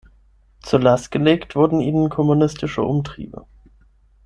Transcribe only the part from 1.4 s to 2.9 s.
wurden ihnen kommunistische